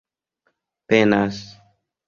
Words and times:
penas 0.89 1.39